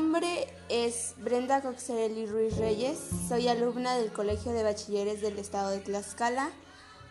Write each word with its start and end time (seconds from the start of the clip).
nombre 0.00 0.46
es 0.70 1.14
Brenda 1.18 1.60
Coxelli 1.60 2.24
Ruiz 2.24 2.56
Reyes, 2.56 2.98
soy 3.28 3.48
alumna 3.48 3.94
del 3.96 4.10
Colegio 4.10 4.52
de 4.52 4.62
Bachilleres 4.62 5.20
del 5.20 5.38
Estado 5.38 5.68
de 5.68 5.80
Tlaxcala, 5.80 6.48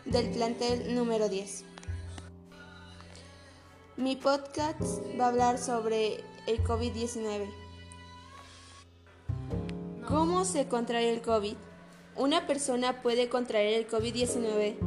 del 0.05 0.31
plantel 0.31 0.95
número 0.95 1.29
10. 1.29 1.65
Mi 3.95 4.15
podcast 4.15 4.81
va 5.19 5.25
a 5.25 5.27
hablar 5.27 5.59
sobre 5.59 6.23
el 6.47 6.63
COVID-19. 6.63 7.53
¿Cómo 10.07 10.43
se 10.43 10.67
contrae 10.67 11.13
el 11.13 11.21
COVID? 11.21 11.57
Una 12.15 12.47
persona 12.47 13.03
puede 13.03 13.29
contraer 13.29 13.75
el 13.75 13.87
COVID-19 13.87 14.77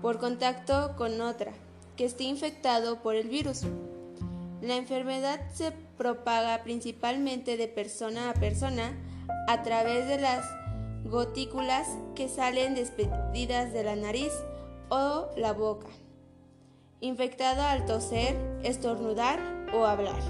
por 0.00 0.18
contacto 0.18 0.96
con 0.96 1.20
otra 1.20 1.52
que 1.98 2.06
esté 2.06 2.24
infectado 2.24 3.02
por 3.02 3.16
el 3.16 3.28
virus. 3.28 3.64
La 4.62 4.76
enfermedad 4.76 5.40
se 5.52 5.89
propaga 6.00 6.62
principalmente 6.62 7.58
de 7.58 7.68
persona 7.68 8.30
a 8.30 8.32
persona 8.32 8.96
a 9.48 9.62
través 9.62 10.08
de 10.08 10.18
las 10.18 10.46
gotículas 11.04 11.86
que 12.14 12.26
salen 12.26 12.74
despedidas 12.74 13.74
de 13.74 13.84
la 13.84 13.96
nariz 13.96 14.32
o 14.88 15.28
la 15.36 15.52
boca. 15.52 15.88
Infectado 17.00 17.60
al 17.60 17.84
toser, 17.84 18.34
estornudar 18.62 19.40
o 19.74 19.84
hablar. 19.84 20.22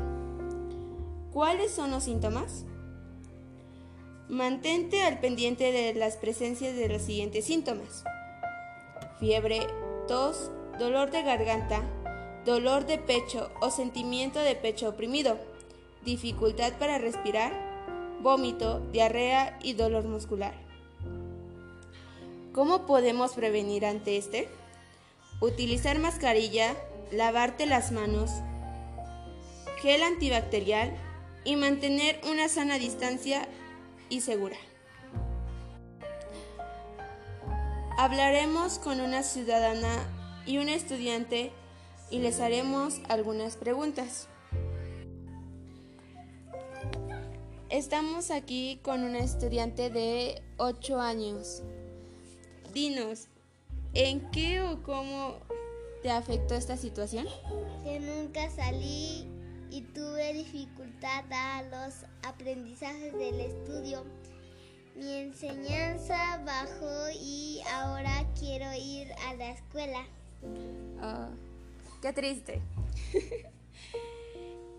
¿Cuáles 1.33 1.71
son 1.71 1.93
los 1.93 2.03
síntomas? 2.03 2.65
Mantente 4.29 5.05
al 5.05 5.21
pendiente 5.21 5.71
de 5.71 5.95
las 5.95 6.17
presencias 6.17 6.75
de 6.75 6.89
los 6.89 7.03
siguientes 7.03 7.45
síntomas. 7.45 8.03
Fiebre, 9.21 9.61
tos, 10.09 10.51
dolor 10.81 11.13
de 11.13 11.23
garganta, 11.23 11.85
dolor 12.45 12.87
de 12.87 12.99
pecho 12.99 13.53
o 13.61 13.71
sentimiento 13.71 14.41
de 14.41 14.57
pecho 14.57 14.89
oprimido, 14.89 15.39
dificultad 16.05 16.73
para 16.79 16.99
respirar, 16.99 17.53
vómito, 18.23 18.81
diarrea 18.93 19.59
y 19.63 19.75
dolor 19.75 20.05
muscular. 20.05 20.55
¿Cómo 22.53 22.87
podemos 22.87 23.33
prevenir 23.33 23.87
ante 23.87 24.17
este? 24.17 24.49
Utilizar 25.41 25.99
mascarilla, 25.99 26.75
lavarte 27.13 27.67
las 27.67 27.93
manos, 27.93 28.31
gel 29.81 30.03
antibacterial 30.03 30.95
y 31.45 31.57
mantener 31.57 32.21
una 32.31 32.49
sana 32.49 32.79
distancia 32.79 33.49
y 34.09 34.21
segura. 34.21 34.57
Hablaremos 37.97 38.79
con 38.79 39.01
una 39.01 39.23
ciudadana 39.23 39.95
y 40.47 40.59
un 40.59 40.69
estudiante 40.69 41.53
y 42.11 42.19
les 42.19 42.41
haremos 42.41 43.01
algunas 43.09 43.57
preguntas. 43.57 44.27
Estamos 47.71 48.33
aquí 48.33 48.81
con 48.83 49.05
una 49.05 49.21
estudiante 49.21 49.91
de 49.91 50.43
8 50.57 51.01
años. 51.01 51.63
Dinos, 52.75 53.29
¿en 53.95 54.29
qué 54.33 54.61
o 54.61 54.83
cómo 54.83 55.37
te 56.03 56.11
afectó 56.11 56.57
esta 56.57 56.77
situación? 56.77 57.27
Que 57.85 58.01
nunca 58.01 58.51
salí 58.51 59.25
y 59.71 59.83
tuve 59.95 60.33
dificultad 60.33 61.25
a 61.31 61.63
los 61.63 61.95
aprendizajes 62.25 63.13
del 63.13 63.41
estudio. 63.41 64.05
Mi 64.97 65.19
enseñanza 65.19 66.43
bajó 66.45 67.11
y 67.23 67.61
ahora 67.73 68.27
quiero 68.37 68.67
ir 68.75 69.13
a 69.29 69.35
la 69.35 69.51
escuela. 69.53 70.05
Ah, 71.01 71.29
qué 72.03 72.13
triste. 72.13 72.61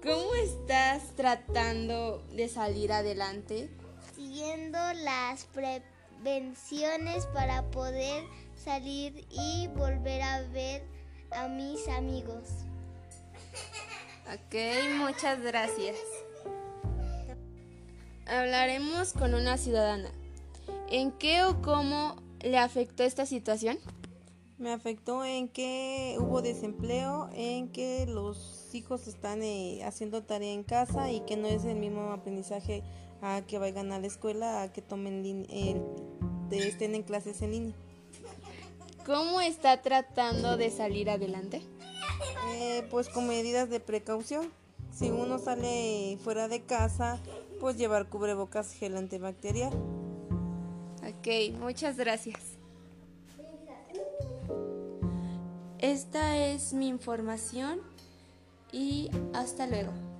¿Cómo 0.03 0.33
estás 0.33 1.15
tratando 1.15 2.23
de 2.33 2.49
salir 2.49 2.91
adelante? 2.91 3.69
Siguiendo 4.15 4.79
las 4.93 5.45
prevenciones 5.45 7.27
para 7.27 7.69
poder 7.69 8.23
salir 8.55 9.27
y 9.29 9.67
volver 9.67 10.23
a 10.23 10.41
ver 10.41 10.83
a 11.29 11.47
mis 11.47 11.87
amigos. 11.87 12.49
Ok, 14.33 14.55
muchas 14.97 15.39
gracias. 15.41 15.97
Hablaremos 18.25 19.13
con 19.13 19.35
una 19.35 19.57
ciudadana. 19.57 20.09
¿En 20.89 21.11
qué 21.11 21.43
o 21.43 21.61
cómo 21.61 22.15
le 22.41 22.57
afectó 22.57 23.03
esta 23.03 23.27
situación? 23.27 23.77
Me 24.61 24.71
afectó 24.71 25.25
en 25.25 25.47
que 25.47 26.17
hubo 26.19 26.43
desempleo, 26.43 27.31
en 27.33 27.69
que 27.69 28.05
los 28.05 28.69
hijos 28.75 29.07
están 29.07 29.41
eh, 29.41 29.83
haciendo 29.83 30.21
tarea 30.21 30.53
en 30.53 30.61
casa 30.61 31.11
y 31.11 31.21
que 31.21 31.35
no 31.35 31.47
es 31.47 31.65
el 31.65 31.77
mismo 31.77 32.11
aprendizaje 32.11 32.83
a 33.23 33.41
que 33.41 33.57
vayan 33.57 33.91
a 33.91 33.97
la 33.97 34.05
escuela, 34.05 34.61
a 34.61 34.71
que 34.71 34.83
tomen 34.83 35.47
eh, 35.49 35.81
estén 36.51 36.93
en 36.93 37.01
clases 37.01 37.41
en 37.41 37.51
línea. 37.51 37.75
¿Cómo 39.03 39.41
está 39.41 39.81
tratando 39.81 40.57
de 40.57 40.69
salir 40.69 41.09
adelante? 41.09 41.63
Eh, 42.53 42.85
pues 42.91 43.09
con 43.09 43.27
medidas 43.27 43.67
de 43.67 43.79
precaución. 43.79 44.51
Si 44.93 45.09
uno 45.09 45.39
sale 45.39 46.19
fuera 46.23 46.47
de 46.47 46.61
casa, 46.61 47.19
pues 47.59 47.77
llevar 47.77 48.09
cubrebocas 48.09 48.73
gel 48.73 48.95
antibacterial. 48.95 49.73
Ok, 51.03 51.57
muchas 51.59 51.97
gracias. 51.97 52.60
Esta 55.91 56.37
es 56.37 56.71
mi 56.71 56.87
información 56.87 57.81
y 58.71 59.11
hasta 59.33 59.67
luego. 59.67 60.10